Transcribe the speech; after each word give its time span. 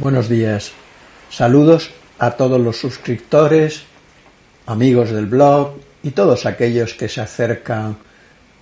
Buenos 0.00 0.30
días. 0.30 0.72
Saludos 1.28 1.90
a 2.18 2.30
todos 2.30 2.58
los 2.58 2.78
suscriptores, 2.78 3.82
amigos 4.64 5.10
del 5.10 5.26
blog 5.26 5.74
y 6.02 6.12
todos 6.12 6.46
aquellos 6.46 6.94
que 6.94 7.06
se 7.06 7.20
acercan 7.20 7.98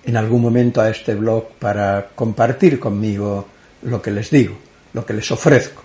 en 0.03 0.17
algún 0.17 0.41
momento 0.41 0.81
a 0.81 0.89
este 0.89 1.15
blog 1.15 1.51
para 1.57 2.09
compartir 2.13 2.77
conmigo 2.77 3.47
lo 3.83 4.01
que 4.01 4.11
les 4.11 4.29
digo, 4.29 4.57
lo 4.91 5.05
que 5.05 5.13
les 5.13 5.31
ofrezco. 5.31 5.81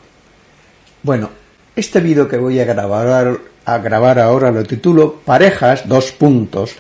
Bueno, 1.05 1.31
este 1.77 2.01
vídeo 2.01 2.27
que 2.27 2.37
voy 2.37 2.59
a 2.59 2.65
grabar, 2.65 3.39
a 3.65 3.79
grabar 3.79 4.19
ahora 4.19 4.51
lo 4.51 4.65
titulo 4.65 5.21
Parejas, 5.25 5.89
dos 5.89 6.11
puntos, 6.11 6.75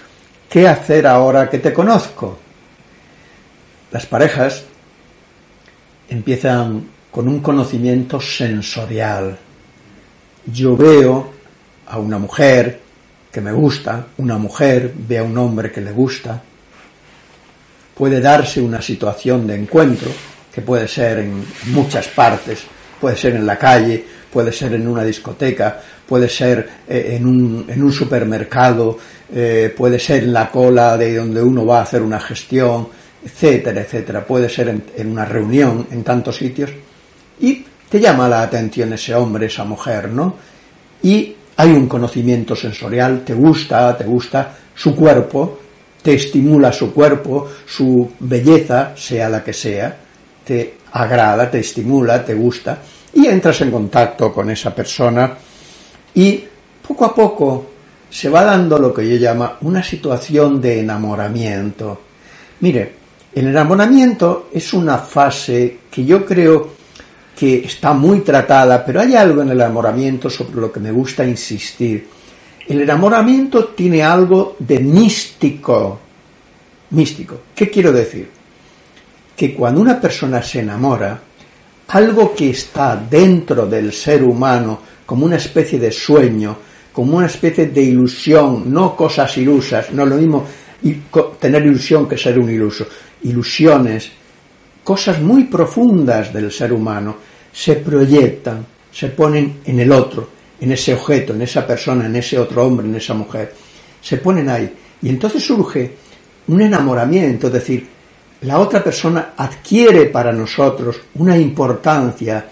¿qué 0.50 0.66
hacer 0.66 1.06
ahora 1.06 1.48
que 1.48 1.60
te 1.60 1.72
conozco? 1.72 2.36
Las 3.92 4.04
parejas 4.04 4.64
empiezan 6.08 6.93
con 7.14 7.28
un 7.28 7.38
conocimiento 7.38 8.20
sensorial. 8.20 9.38
Yo 10.46 10.76
veo 10.76 11.30
a 11.86 11.98
una 12.00 12.18
mujer 12.18 12.80
que 13.30 13.40
me 13.40 13.52
gusta, 13.52 14.08
una 14.16 14.36
mujer 14.36 14.92
ve 14.96 15.18
a 15.18 15.22
un 15.22 15.38
hombre 15.38 15.70
que 15.70 15.80
le 15.80 15.92
gusta, 15.92 16.42
puede 17.96 18.20
darse 18.20 18.60
una 18.60 18.82
situación 18.82 19.46
de 19.46 19.54
encuentro, 19.54 20.10
que 20.52 20.60
puede 20.62 20.88
ser 20.88 21.20
en 21.20 21.44
muchas 21.66 22.08
partes, 22.08 22.64
puede 23.00 23.16
ser 23.16 23.36
en 23.36 23.46
la 23.46 23.56
calle, 23.56 24.04
puede 24.32 24.50
ser 24.50 24.74
en 24.74 24.88
una 24.88 25.04
discoteca, 25.04 25.80
puede 26.08 26.28
ser 26.28 26.68
eh, 26.88 27.14
en, 27.16 27.26
un, 27.26 27.64
en, 27.68 27.80
un, 27.80 27.92
supermercado, 27.92 28.98
eh, 29.32 29.72
puede 29.76 30.00
ser 30.00 30.24
en 30.24 30.32
la 30.32 30.50
cola 30.50 30.96
de 30.96 31.14
donde 31.14 31.40
uno 31.40 31.64
va 31.64 31.78
a 31.78 31.82
hacer 31.82 32.02
una 32.02 32.18
gestión, 32.18 32.88
etcétera, 33.24 33.82
etcétera, 33.82 34.26
puede 34.26 34.48
ser 34.48 34.68
en, 34.68 34.82
en 34.96 35.12
una 35.12 35.24
reunión, 35.24 35.86
en 35.92 36.02
tantos 36.02 36.38
sitios, 36.38 36.70
y 37.40 37.64
te 37.88 38.00
llama 38.00 38.28
la 38.28 38.42
atención 38.42 38.92
ese 38.92 39.14
hombre, 39.14 39.46
esa 39.46 39.64
mujer, 39.64 40.10
¿no? 40.10 40.34
Y 41.02 41.34
hay 41.56 41.70
un 41.70 41.86
conocimiento 41.86 42.56
sensorial, 42.56 43.22
te 43.24 43.34
gusta, 43.34 43.96
te 43.96 44.04
gusta 44.04 44.56
su 44.74 44.96
cuerpo, 44.96 45.60
te 46.02 46.14
estimula 46.14 46.72
su 46.72 46.92
cuerpo, 46.92 47.48
su 47.66 48.10
belleza, 48.20 48.92
sea 48.96 49.28
la 49.28 49.44
que 49.44 49.52
sea, 49.52 49.96
te 50.44 50.74
agrada, 50.92 51.50
te 51.50 51.60
estimula, 51.60 52.24
te 52.24 52.34
gusta, 52.34 52.78
y 53.14 53.26
entras 53.26 53.60
en 53.60 53.70
contacto 53.70 54.32
con 54.32 54.50
esa 54.50 54.74
persona 54.74 55.32
y 56.14 56.44
poco 56.86 57.04
a 57.04 57.14
poco 57.14 57.66
se 58.10 58.28
va 58.28 58.44
dando 58.44 58.78
lo 58.78 58.92
que 58.92 59.08
yo 59.08 59.16
llamo 59.16 59.52
una 59.62 59.82
situación 59.82 60.60
de 60.60 60.80
enamoramiento. 60.80 62.00
Mire, 62.60 62.92
el 63.34 63.48
enamoramiento 63.48 64.48
es 64.52 64.72
una 64.72 64.98
fase 64.98 65.78
que 65.90 66.04
yo 66.04 66.24
creo 66.24 66.73
que 67.36 67.64
está 67.64 67.92
muy 67.92 68.20
tratada, 68.20 68.84
pero 68.84 69.00
hay 69.00 69.14
algo 69.14 69.42
en 69.42 69.50
el 69.50 69.60
enamoramiento 69.60 70.30
sobre 70.30 70.60
lo 70.60 70.70
que 70.70 70.80
me 70.80 70.92
gusta 70.92 71.24
insistir. 71.24 72.08
El 72.66 72.80
enamoramiento 72.80 73.66
tiene 73.66 74.02
algo 74.02 74.56
de 74.58 74.78
místico. 74.78 76.00
Místico. 76.90 77.40
¿Qué 77.54 77.68
quiero 77.68 77.92
decir? 77.92 78.30
Que 79.36 79.54
cuando 79.54 79.80
una 79.80 80.00
persona 80.00 80.42
se 80.42 80.60
enamora, 80.60 81.20
algo 81.88 82.34
que 82.34 82.50
está 82.50 82.96
dentro 82.96 83.66
del 83.66 83.92
ser 83.92 84.22
humano 84.22 84.80
como 85.04 85.26
una 85.26 85.36
especie 85.36 85.78
de 85.78 85.92
sueño, 85.92 86.56
como 86.92 87.16
una 87.16 87.26
especie 87.26 87.66
de 87.66 87.82
ilusión, 87.82 88.72
no 88.72 88.96
cosas 88.96 89.36
ilusas, 89.36 89.90
no 89.92 90.06
lo 90.06 90.16
mismo 90.16 90.46
tener 91.40 91.66
ilusión 91.66 92.08
que 92.08 92.16
ser 92.16 92.38
un 92.38 92.48
iluso, 92.50 92.86
ilusiones, 93.24 94.10
cosas 94.84 95.20
muy 95.20 95.44
profundas 95.44 96.32
del 96.32 96.52
ser 96.52 96.72
humano 96.72 97.16
se 97.52 97.76
proyectan, 97.76 98.64
se 98.92 99.08
ponen 99.08 99.60
en 99.64 99.80
el 99.80 99.90
otro, 99.90 100.28
en 100.60 100.72
ese 100.72 100.94
objeto, 100.94 101.34
en 101.34 101.42
esa 101.42 101.66
persona, 101.66 102.06
en 102.06 102.14
ese 102.16 102.38
otro 102.38 102.66
hombre, 102.66 102.86
en 102.86 102.94
esa 102.94 103.14
mujer. 103.14 103.54
Se 104.00 104.18
ponen 104.18 104.48
ahí. 104.50 104.72
Y 105.02 105.08
entonces 105.08 105.42
surge 105.42 105.96
un 106.48 106.60
enamoramiento, 106.60 107.46
es 107.46 107.52
decir, 107.54 107.88
la 108.42 108.58
otra 108.58 108.84
persona 108.84 109.32
adquiere 109.36 110.06
para 110.06 110.32
nosotros 110.32 111.00
una 111.14 111.38
importancia 111.38 112.46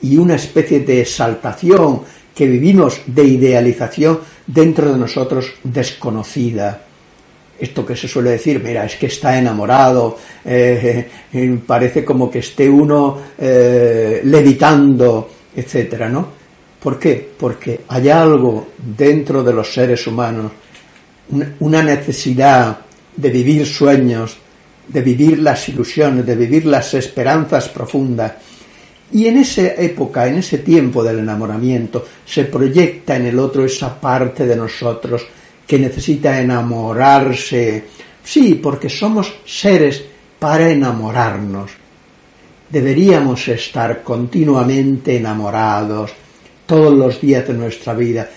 y 0.00 0.16
una 0.16 0.36
especie 0.36 0.80
de 0.80 1.02
exaltación 1.02 2.02
que 2.34 2.46
vivimos 2.46 3.02
de 3.06 3.24
idealización 3.24 4.20
dentro 4.46 4.90
de 4.90 4.98
nosotros 4.98 5.52
desconocida 5.62 6.80
esto 7.58 7.86
que 7.86 7.96
se 7.96 8.08
suele 8.08 8.30
decir, 8.30 8.62
mira, 8.62 8.84
es 8.84 8.96
que 8.96 9.06
está 9.06 9.38
enamorado, 9.38 10.18
eh, 10.44 11.08
eh, 11.32 11.58
parece 11.66 12.04
como 12.04 12.30
que 12.30 12.40
esté 12.40 12.68
uno 12.68 13.18
eh, 13.38 14.20
levitando, 14.24 15.30
etcétera, 15.54 16.08
¿no? 16.08 16.28
¿Por 16.80 16.98
qué? 16.98 17.30
Porque 17.38 17.80
hay 17.88 18.10
algo 18.10 18.68
dentro 18.76 19.42
de 19.42 19.52
los 19.52 19.72
seres 19.72 20.06
humanos, 20.06 20.52
una 21.60 21.82
necesidad 21.82 22.78
de 23.16 23.30
vivir 23.30 23.66
sueños, 23.66 24.36
de 24.88 25.00
vivir 25.00 25.38
las 25.38 25.66
ilusiones, 25.68 26.26
de 26.26 26.36
vivir 26.36 26.66
las 26.66 26.92
esperanzas 26.92 27.68
profundas. 27.70 28.32
Y 29.12 29.26
en 29.28 29.38
esa 29.38 29.62
época, 29.74 30.26
en 30.26 30.38
ese 30.38 30.58
tiempo 30.58 31.02
del 31.02 31.20
enamoramiento, 31.20 32.04
se 32.26 32.44
proyecta 32.44 33.16
en 33.16 33.26
el 33.26 33.38
otro 33.38 33.64
esa 33.64 33.98
parte 33.98 34.46
de 34.46 34.56
nosotros 34.56 35.24
que 35.66 35.78
necesita 35.78 36.40
enamorarse. 36.40 37.84
Sí, 38.22 38.54
porque 38.62 38.88
somos 38.88 39.32
seres 39.44 40.02
para 40.38 40.70
enamorarnos. 40.70 41.70
Deberíamos 42.68 43.46
estar 43.48 44.02
continuamente 44.02 45.16
enamorados 45.16 46.12
todos 46.66 46.92
los 46.94 47.20
días 47.20 47.46
de 47.46 47.54
nuestra 47.54 47.94
vida. 47.94 48.28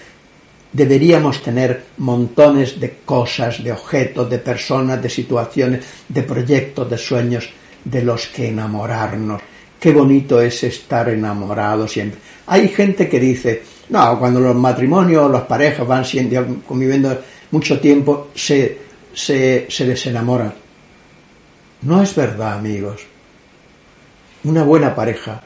Deberíamos 0.72 1.42
tener 1.42 1.86
montones 1.98 2.80
de 2.80 3.00
cosas, 3.06 3.64
de 3.64 3.72
objetos, 3.72 4.30
de 4.30 4.38
personas, 4.40 5.02
de 5.02 5.10
situaciones, 5.10 5.86
de 6.08 6.24
proyectos, 6.24 6.90
de 6.90 6.98
sueños 6.98 7.50
de 7.84 8.04
los 8.04 8.28
que 8.28 8.50
enamorarnos. 8.50 9.42
Qué 9.80 9.92
bonito 9.92 10.42
es 10.42 10.64
estar 10.64 11.10
enamorado 11.10 11.88
siempre. 11.88 12.20
Hay 12.48 12.68
gente 12.68 13.08
que 13.08 13.20
dice, 13.20 13.64
no, 13.90 14.20
cuando 14.20 14.40
los 14.40 14.56
matrimonios, 14.56 15.32
las 15.32 15.44
parejas 15.44 15.88
van 15.88 16.04
siendo, 16.04 16.62
conviviendo 16.68 17.22
mucho 17.52 17.80
tiempo, 17.80 18.30
se, 18.36 18.80
se, 19.14 19.68
se 19.70 19.86
desenamoran. 19.86 20.54
No 21.84 22.02
es 22.02 22.14
verdad, 22.14 22.54
amigos. 22.54 23.02
Una 24.44 24.64
buena 24.64 24.94
pareja 24.94 25.42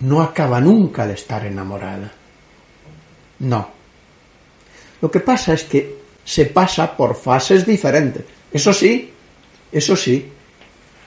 no 0.00 0.22
acaba 0.22 0.60
nunca 0.60 1.06
de 1.06 1.14
estar 1.14 1.44
enamorada. 1.44 2.10
No. 3.40 3.68
Lo 5.02 5.10
que 5.10 5.20
pasa 5.20 5.52
es 5.52 5.64
que 5.64 5.98
se 6.24 6.46
pasa 6.46 6.96
por 6.96 7.14
fases 7.14 7.66
diferentes. 7.66 8.24
Eso 8.50 8.72
sí, 8.72 9.12
eso 9.70 9.96
sí, 9.96 10.30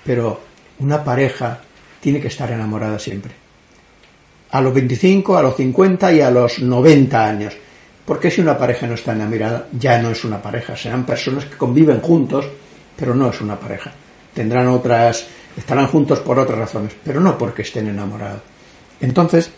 pero 0.04 0.40
una 0.80 1.04
pareja 1.04 1.62
tiene 2.00 2.22
que 2.22 2.28
estar 2.28 2.52
enamorada 2.52 3.00
siempre 3.00 3.47
a 4.52 4.62
los 4.62 4.74
25, 4.74 5.38
a 5.38 5.42
los 5.42 5.56
50 5.56 6.14
y 6.14 6.22
a 6.22 6.32
los 6.32 6.60
90 6.60 7.26
años. 7.26 7.54
Porque 8.06 8.32
si 8.32 8.42
una 8.42 8.58
pareja 8.58 8.88
no 8.88 8.94
está 8.94 9.14
enamorada, 9.14 9.68
ya 9.78 10.02
no 10.02 10.12
es 10.12 10.24
una 10.24 10.42
pareja, 10.42 10.76
serán 10.78 11.06
personas 11.06 11.46
que 11.46 11.58
conviven 11.58 12.00
juntos, 12.00 12.46
pero 12.96 13.14
no 13.14 13.30
es 13.30 13.42
una 13.42 13.60
pareja. 13.60 13.92
Tendrán 14.34 14.68
otras, 14.68 15.26
estarán 15.58 15.88
juntos 15.88 16.20
por 16.20 16.40
otras 16.40 16.58
razones, 16.58 16.94
pero 17.04 17.20
no 17.20 17.38
porque 17.38 17.64
estén 17.64 17.88
enamorados. 17.88 18.42
Entonces, 19.02 19.52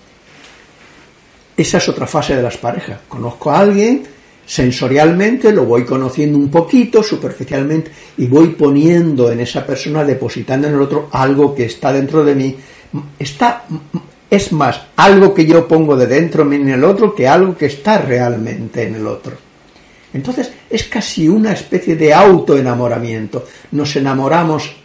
esa 1.56 1.78
es 1.78 1.90
otra 1.90 2.08
fase 2.08 2.36
de 2.36 2.42
las 2.42 2.58
parejas. 2.58 3.00
Conozco 3.08 3.52
a 3.52 3.60
alguien 3.60 4.04
sensorialmente, 4.50 5.52
lo 5.52 5.66
voy 5.66 5.86
conociendo 5.86 6.40
un 6.40 6.50
poquito, 6.50 7.04
superficialmente, 7.04 7.92
y 8.18 8.26
voy 8.26 8.48
poniendo 8.48 9.32
en 9.32 9.42
esa 9.42 9.64
persona, 9.64 10.04
depositando 10.04 10.68
en 10.68 10.74
el 10.74 10.82
otro 10.82 11.08
algo 11.12 11.54
que 11.54 11.66
está 11.66 11.94
dentro 11.94 12.24
de 12.24 12.34
mí, 12.34 12.56
está, 13.20 13.66
es 14.30 14.52
más 14.52 14.82
algo 14.96 15.34
que 15.34 15.46
yo 15.46 15.68
pongo 15.68 15.96
de 15.96 16.08
dentro 16.08 16.52
en 16.52 16.70
el 16.70 16.84
otro 16.84 17.16
que 17.16 17.28
algo 17.28 17.58
que 17.58 17.66
está 17.66 17.98
realmente 17.98 18.84
en 18.84 18.96
el 18.96 19.08
otro. 19.08 19.38
Entonces 20.14 20.52
es 20.70 20.84
casi 20.86 21.28
una 21.28 21.54
especie 21.54 21.96
de 21.96 22.14
autoenamoramiento. 22.14 23.46
Nos 23.72 23.96
enamoramos 23.96 24.76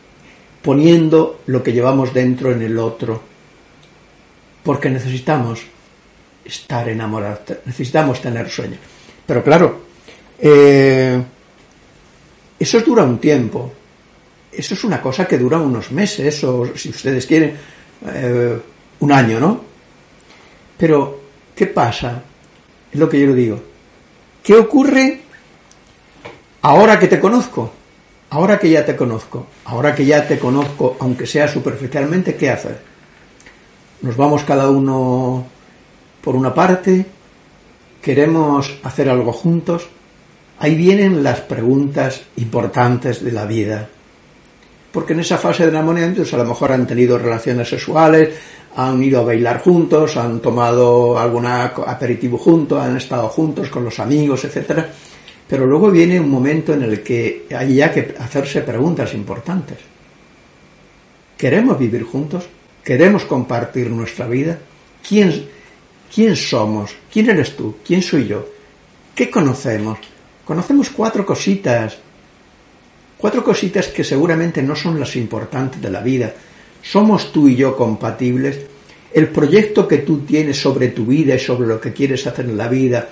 poniendo 0.62 1.40
lo 1.46 1.62
que 1.62 1.72
llevamos 1.72 2.14
dentro 2.14 2.52
en 2.52 2.62
el 2.62 2.78
otro. 2.78 3.22
Porque 4.62 4.88
necesitamos 4.88 5.60
estar 6.44 6.88
enamorados, 6.88 7.40
necesitamos 7.66 8.20
tener 8.20 8.48
sueño. 8.48 8.76
Pero 9.26 9.44
claro, 9.44 9.80
eh, 10.38 11.22
eso 12.58 12.80
dura 12.80 13.02
un 13.02 13.18
tiempo. 13.18 13.72
Eso 14.50 14.74
es 14.74 14.84
una 14.84 15.02
cosa 15.02 15.26
que 15.26 15.36
dura 15.36 15.58
unos 15.58 15.90
meses 15.90 16.42
o, 16.44 16.76
si 16.76 16.90
ustedes 16.90 17.26
quieren, 17.26 17.56
eh, 18.06 18.58
un 19.00 19.12
año, 19.12 19.40
¿no? 19.40 19.60
Pero, 20.78 21.20
¿qué 21.54 21.66
pasa? 21.66 22.22
Es 22.92 22.98
lo 22.98 23.08
que 23.08 23.20
yo 23.20 23.28
le 23.28 23.34
digo. 23.34 23.60
¿Qué 24.42 24.54
ocurre 24.54 25.20
ahora 26.62 26.98
que 26.98 27.08
te 27.08 27.20
conozco? 27.20 27.72
Ahora 28.30 28.58
que 28.58 28.68
ya 28.68 28.84
te 28.84 28.96
conozco, 28.96 29.46
ahora 29.64 29.94
que 29.94 30.04
ya 30.04 30.26
te 30.26 30.40
conozco, 30.40 30.96
aunque 30.98 31.24
sea 31.24 31.46
superficialmente, 31.46 32.34
¿qué 32.34 32.50
hacer? 32.50 32.80
Nos 34.02 34.16
vamos 34.16 34.42
cada 34.42 34.68
uno 34.70 35.46
por 36.20 36.34
una 36.34 36.52
parte, 36.52 37.06
queremos 38.02 38.74
hacer 38.82 39.08
algo 39.08 39.32
juntos, 39.32 39.86
ahí 40.58 40.74
vienen 40.74 41.22
las 41.22 41.42
preguntas 41.42 42.22
importantes 42.36 43.22
de 43.22 43.30
la 43.30 43.44
vida. 43.44 43.88
Porque 44.94 45.12
en 45.12 45.20
esa 45.20 45.38
fase 45.38 45.64
de 45.64 45.70
enamoramiento 45.70 46.22
a 46.22 46.38
lo 46.38 46.44
mejor 46.44 46.70
han 46.70 46.86
tenido 46.86 47.18
relaciones 47.18 47.68
sexuales, 47.68 48.30
han 48.76 49.02
ido 49.02 49.20
a 49.20 49.24
bailar 49.24 49.60
juntos, 49.60 50.16
han 50.16 50.38
tomado 50.38 51.18
algún 51.18 51.46
aperitivo 51.46 52.38
juntos, 52.38 52.80
han 52.80 52.96
estado 52.96 53.28
juntos 53.28 53.68
con 53.70 53.82
los 53.84 53.98
amigos, 53.98 54.44
etcétera. 54.44 54.88
Pero 55.48 55.66
luego 55.66 55.90
viene 55.90 56.20
un 56.20 56.30
momento 56.30 56.72
en 56.74 56.84
el 56.84 57.02
que 57.02 57.46
hay 57.50 57.74
ya 57.74 57.92
que 57.92 58.14
hacerse 58.20 58.60
preguntas 58.60 59.12
importantes. 59.14 59.78
¿Queremos 61.36 61.76
vivir 61.76 62.04
juntos? 62.04 62.44
¿Queremos 62.84 63.24
compartir 63.24 63.90
nuestra 63.90 64.28
vida? 64.28 64.56
¿Quién, 65.06 65.48
¿Quién 66.14 66.36
somos? 66.36 66.94
¿Quién 67.12 67.30
eres 67.30 67.56
tú? 67.56 67.78
¿Quién 67.84 68.00
soy 68.00 68.28
yo? 68.28 68.46
¿Qué 69.12 69.28
conocemos? 69.28 69.98
Conocemos 70.44 70.90
cuatro 70.90 71.26
cositas. 71.26 71.98
Cuatro 73.18 73.42
cositas 73.42 73.88
que 73.88 74.04
seguramente 74.04 74.62
no 74.62 74.76
son 74.76 75.00
las 75.00 75.16
importantes 75.16 75.80
de 75.80 75.90
la 75.90 76.00
vida. 76.00 76.32
¿Somos 76.82 77.32
tú 77.32 77.48
y 77.48 77.56
yo 77.56 77.76
compatibles? 77.76 78.60
¿El 79.12 79.28
proyecto 79.28 79.86
que 79.86 79.98
tú 79.98 80.20
tienes 80.20 80.60
sobre 80.60 80.88
tu 80.88 81.06
vida 81.06 81.34
y 81.34 81.38
sobre 81.38 81.68
lo 81.68 81.80
que 81.80 81.92
quieres 81.92 82.26
hacer 82.26 82.46
en 82.46 82.56
la 82.56 82.68
vida 82.68 83.08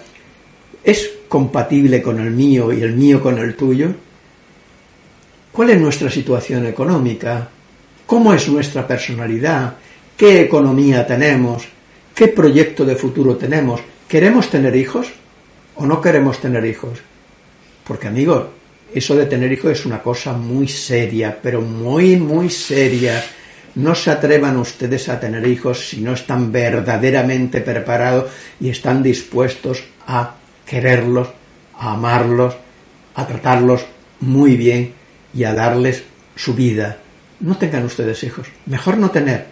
es 0.84 1.10
compatible 1.28 2.02
con 2.02 2.20
el 2.20 2.32
mío 2.32 2.72
y 2.72 2.82
el 2.82 2.94
mío 2.94 3.22
con 3.22 3.38
el 3.38 3.54
tuyo? 3.54 3.88
¿Cuál 5.52 5.70
es 5.70 5.81
nuestra 5.81 6.10
situación 6.10 6.66
económica? 6.66 7.49
¿Cómo 8.06 8.34
es 8.34 8.49
nuestra 8.49 8.87
personalidad? 8.87 9.76
¿Qué 10.16 10.43
economía 10.43 11.06
tenemos? 11.06 11.64
¿Qué 12.14 12.28
proyecto 12.28 12.84
de 12.84 12.96
futuro 12.96 13.37
tenemos? 13.37 13.81
¿Queremos 14.08 14.50
tener 14.50 14.75
hijos 14.76 15.12
o 15.76 15.87
no 15.87 16.00
queremos 16.00 16.40
tener 16.40 16.64
hijos? 16.64 16.99
Porque 17.87 18.08
amigos, 18.08 18.46
eso 18.94 19.14
de 19.14 19.26
tener 19.26 19.50
hijos 19.52 19.72
es 19.72 19.86
una 19.86 20.02
cosa 20.02 20.32
muy 20.32 20.68
seria, 20.68 21.38
pero 21.40 21.60
muy, 21.60 22.16
muy 22.16 22.50
seria. 22.50 23.22
No 23.74 23.94
se 23.94 24.10
atrevan 24.10 24.58
ustedes 24.58 25.08
a 25.08 25.18
tener 25.18 25.46
hijos 25.46 25.88
si 25.88 26.00
no 26.00 26.12
están 26.12 26.52
verdaderamente 26.52 27.60
preparados 27.60 28.30
y 28.60 28.68
están 28.68 29.02
dispuestos 29.02 29.84
a 30.06 30.34
quererlos, 30.66 31.28
a 31.78 31.94
amarlos, 31.94 32.54
a 33.14 33.26
tratarlos 33.26 33.84
muy 34.20 34.56
bien 34.56 34.92
y 35.34 35.44
a 35.44 35.54
darles 35.54 36.04
su 36.36 36.54
vida. 36.54 36.98
No 37.40 37.56
tengan 37.56 37.84
ustedes 37.84 38.22
hijos. 38.24 38.48
Mejor 38.66 38.98
no 38.98 39.10
tener. 39.10 39.46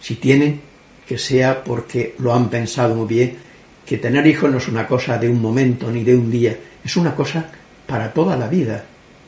Si 0.00 0.14
tienen, 0.14 0.60
que 1.06 1.18
sea 1.18 1.62
porque 1.62 2.14
lo 2.18 2.34
han 2.34 2.48
pensado 2.48 2.94
muy 2.94 3.06
bien, 3.06 3.36
que 3.84 3.98
tener 3.98 4.26
hijos 4.26 4.50
no 4.50 4.58
es 4.58 4.68
una 4.68 4.86
cosa 4.86 5.18
de 5.18 5.28
un 5.28 5.42
momento 5.42 5.90
ni 5.90 6.04
de 6.04 6.14
un 6.14 6.30
día, 6.30 6.56
es 6.84 6.96
una 6.96 7.14
cosa 7.14 7.50
para 7.90 8.12
toda 8.12 8.36
la 8.36 8.46
vida, 8.46 8.84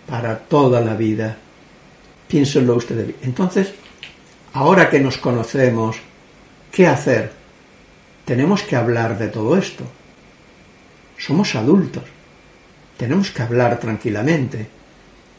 para 0.09 0.39
toda 0.39 0.81
la 0.81 0.95
vida. 0.95 1.37
Piénsenlo 2.29 2.77
ustedes. 2.77 3.17
Entonces, 3.23 3.75
ahora 4.53 4.89
que 4.89 5.01
nos 5.01 5.19
conocemos, 5.19 5.97
¿qué 6.71 6.87
hacer? 6.87 7.33
Tenemos 8.25 8.63
que 8.63 8.77
hablar 8.77 9.19
de 9.19 9.27
todo 9.27 9.57
esto. 9.57 9.83
Somos 11.19 11.57
adultos. 11.57 12.05
Tenemos 12.97 13.33
que 13.33 13.43
hablar 13.43 13.81
tranquilamente. 13.81 14.69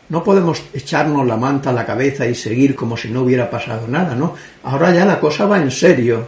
No 0.10 0.22
podemos 0.22 0.62
echarnos 0.74 1.26
la 1.26 1.38
manta 1.38 1.70
a 1.70 1.74
la 1.74 1.86
cabeza 1.86 2.28
y 2.28 2.36
seguir 2.36 2.76
como 2.76 2.98
si 2.98 3.08
no 3.10 3.22
hubiera 3.22 3.50
pasado 3.50 3.88
nada, 3.88 4.16
¿no? 4.16 4.36
Ahora 4.64 4.94
ya 4.94 5.06
la 5.06 5.22
cosa 5.22 5.46
va 5.46 5.60
en 5.60 5.72
serio. 5.72 6.28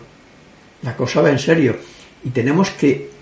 La 0.82 0.96
cosa 0.96 1.22
va 1.22 1.30
en 1.30 1.40
serio. 1.40 1.76
Y 2.24 2.30
tenemos 2.30 2.70
que 2.70 3.15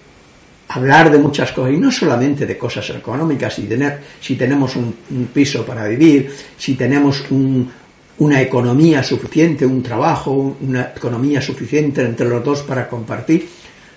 hablar 0.68 1.12
de 1.12 1.18
muchas 1.18 1.52
cosas, 1.52 1.74
y 1.74 1.78
no 1.78 1.92
solamente 1.92 2.46
de 2.46 2.58
cosas 2.58 2.90
económicas, 2.90 3.54
si, 3.54 3.64
tener, 3.64 4.00
si 4.20 4.36
tenemos 4.36 4.76
un, 4.76 4.94
piso 5.34 5.66
para 5.66 5.88
vivir, 5.88 6.34
si 6.58 6.76
tenemos 6.76 7.24
una 7.30 8.42
economía 8.42 9.04
suficiente, 9.04 9.66
un 9.66 9.84
trabajo, 9.84 10.58
una 10.62 10.94
economía 10.96 11.42
suficiente 11.42 12.04
entre 12.04 12.28
los 12.28 12.44
dos 12.44 12.62
para 12.62 12.88
compartir. 12.88 13.48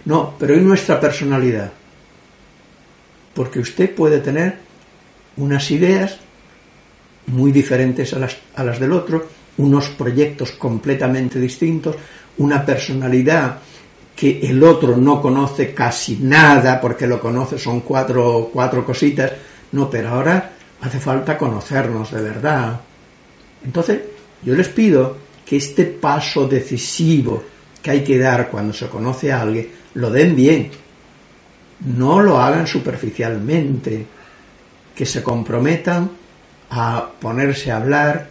No, 0.05 0.35
pero 0.39 0.55
en 0.55 0.67
nuestra 0.67 1.01
personalidad. 1.01 1.73
Porque 3.35 3.59
usted 3.59 3.95
puede 3.95 4.21
tener 4.21 4.59
unas 5.37 5.71
ideas 5.71 6.19
muy 7.27 7.53
diferentes 7.53 8.13
a 8.15 8.19
las, 8.19 8.37
a 8.55 8.65
las 8.65 8.79
del 8.79 8.93
otro, 8.93 9.27
unos 9.59 9.89
proyectos 9.91 10.53
completamente 10.53 11.41
distintos, 11.41 11.97
una 12.39 12.65
personalidad 12.65 13.59
que 14.17 14.41
el 14.41 14.65
otro 14.65 14.97
no 14.97 15.21
conoce 15.21 15.75
casi 15.75 16.17
nada, 16.23 16.81
porque 16.81 17.07
lo 17.07 17.21
conoce, 17.21 17.59
son 17.59 17.81
cuatro, 17.81 18.51
cuatro 18.51 18.85
cositas, 18.85 19.31
no, 19.73 19.91
pero 19.91 20.09
ahora 20.09 20.53
hace 20.81 20.99
falta 20.99 21.37
conocernos 21.37 22.11
de 22.11 22.23
verdad. 22.23 22.81
Entonces, 23.63 24.01
yo 24.43 24.55
les 24.55 24.69
pido 24.69 25.19
que 25.45 25.57
este 25.57 25.85
paso 25.85 26.49
decisivo 26.49 27.43
que 27.83 27.91
hay 27.91 28.03
que 28.03 28.19
dar 28.19 28.49
cuando 28.49 28.73
se 28.73 28.89
conoce 28.89 29.31
a 29.31 29.43
alguien, 29.43 29.69
lo 29.95 30.11
den 30.11 30.35
bien. 30.35 30.71
No 31.85 32.23
lo 32.23 32.41
hagan 32.41 32.67
superficialmente, 32.67 34.07
que 34.95 35.05
se 35.05 35.23
comprometan 35.23 36.11
a 36.71 37.11
ponerse 37.21 37.71
a 37.71 37.77
hablar, 37.77 38.29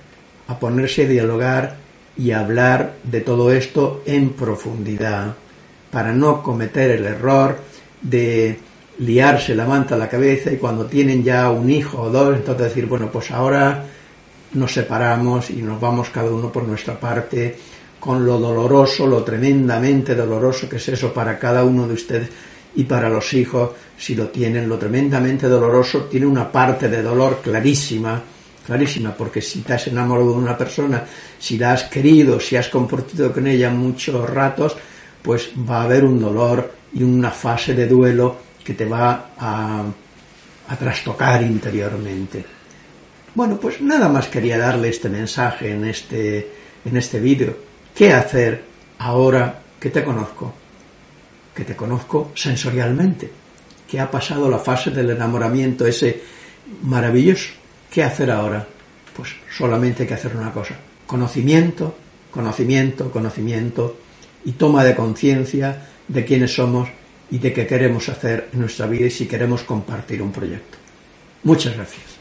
a 0.47 0.59
ponerse 0.59 1.05
a 1.05 1.07
dialogar 1.07 1.77
y 2.17 2.31
a 2.31 2.39
hablar 2.39 2.95
de 3.03 3.21
todo 3.21 3.51
esto 3.51 4.01
en 4.05 4.31
profundidad, 4.31 5.35
para 5.95 6.11
no 6.11 6.43
cometer 6.43 6.91
el 6.91 7.05
error 7.05 7.57
de 8.01 8.59
liarse 8.99 9.55
la 9.55 9.63
manta 9.63 9.95
a 9.95 9.97
la 9.97 10.09
cabeza 10.09 10.51
y 10.51 10.57
cuando 10.57 10.87
tienen 10.87 11.23
ya 11.23 11.49
un 11.49 11.69
hijo 11.69 12.01
o 12.01 12.09
dos, 12.09 12.35
entonces 12.35 12.67
decir, 12.67 12.85
bueno, 12.85 13.09
pues 13.09 13.31
ahora 13.31 13.85
nos 14.55 14.73
separamos 14.73 15.51
y 15.51 15.61
nos 15.61 15.79
vamos 15.79 16.09
cada 16.09 16.29
uno 16.29 16.51
por 16.51 16.63
nuestra 16.63 16.99
parte, 16.99 17.57
con 17.97 18.25
lo 18.25 18.37
doloroso, 18.37 19.07
lo 19.07 19.23
tremendamente 19.23 20.15
doloroso 20.15 20.67
que 20.67 20.75
es 20.75 20.89
eso 20.89 21.13
para 21.13 21.39
cada 21.39 21.63
uno 21.63 21.87
de 21.87 21.93
ustedes 21.93 22.29
y 22.75 22.83
para 22.83 23.07
los 23.07 23.33
hijos, 23.33 23.69
si 23.97 24.15
lo 24.15 24.27
tienen, 24.27 24.67
lo 24.67 24.77
tremendamente 24.77 25.47
doloroso, 25.47 26.09
tiene 26.11 26.25
una 26.25 26.51
parte 26.51 26.89
de 26.89 27.01
dolor 27.01 27.39
clarísima, 27.41 28.21
clarísima, 28.67 29.15
porque 29.15 29.41
si 29.41 29.61
te 29.61 29.71
has 29.71 29.87
enamorado 29.87 30.31
de 30.31 30.39
una 30.39 30.57
persona, 30.57 31.05
si 31.39 31.57
la 31.57 31.71
has 31.71 31.85
querido, 31.85 32.37
si 32.37 32.57
has 32.57 32.67
compartido 32.67 33.31
con 33.31 33.47
ella 33.47 33.69
muchos 33.69 34.29
ratos, 34.29 34.75
pues 35.25 35.49
va 35.67 35.81
a 35.81 35.83
haber 35.85 36.05
un 36.05 36.21
dolor 36.21 36.71
y 36.93 37.01
una 37.01 37.31
fase 37.31 37.73
de 37.73 37.87
duelo 37.87 38.37
que 38.63 38.75
te 38.75 38.85
va 38.85 39.31
a, 39.35 39.83
trastocar 40.77 41.41
interiormente. 41.41 42.45
Bueno, 43.33 43.57
pues 43.57 43.81
nada 43.81 44.07
más 44.07 44.27
quería 44.27 44.59
darle 44.59 44.89
este 44.89 45.09
mensaje 45.09 45.71
en 45.71 45.85
este, 45.85 46.51
en 46.85 46.95
este 46.95 47.19
vídeo. 47.19 47.57
¿Qué 47.95 48.13
hacer 48.13 48.63
ahora 48.99 49.61
que 49.79 49.89
te 49.89 50.03
conozco? 50.03 50.53
Que 51.55 51.63
te 51.63 51.75
conozco 51.75 52.31
sensorialmente, 52.35 53.31
que 53.89 53.99
ha 53.99 54.11
pasado 54.11 54.47
la 54.47 54.59
fase 54.59 54.91
del 54.91 55.09
enamoramiento 55.09 55.87
ese 55.87 56.21
maravilloso 56.83 57.49
¿Qué 57.89 58.03
hacer 58.03 58.29
ahora? 58.29 58.67
Pues 59.15 59.29
solamente 59.55 60.03
hay 60.03 60.09
que 60.09 60.15
hacer 60.15 60.35
una 60.35 60.51
cosa. 60.51 60.75
Conocimiento, 61.07 61.95
conocimiento, 62.29 63.09
conocimiento 63.09 64.04
y 64.45 64.53
toma 64.53 64.83
de 64.83 64.95
conciencia 64.95 65.87
de 66.07 66.23
quiénes 66.23 66.53
somos 66.53 66.89
y 67.31 67.39
de 67.39 67.51
qué 67.51 67.65
queremos 67.65 68.07
hacer 68.09 68.49
en 68.53 68.61
nuestra 68.61 68.87
vida 68.87 69.07
y 69.07 69.11
si 69.11 69.25
queremos 69.25 69.63
compartir 69.63 70.21
un 70.21 70.31
proyecto. 70.31 70.77
Muchas 71.43 71.75
gracias. 71.75 72.14